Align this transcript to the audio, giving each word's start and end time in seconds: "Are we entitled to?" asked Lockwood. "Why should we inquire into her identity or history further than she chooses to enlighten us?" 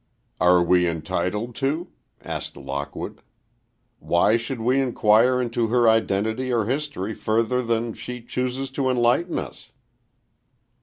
"Are 0.39 0.63
we 0.63 0.87
entitled 0.87 1.53
to?" 1.57 1.89
asked 2.23 2.57
Lockwood. 2.57 3.21
"Why 3.99 4.35
should 4.35 4.59
we 4.59 4.81
inquire 4.81 5.39
into 5.39 5.67
her 5.67 5.87
identity 5.87 6.51
or 6.51 6.65
history 6.65 7.13
further 7.13 7.61
than 7.61 7.93
she 7.93 8.23
chooses 8.23 8.71
to 8.71 8.89
enlighten 8.89 9.37
us?" 9.37 9.71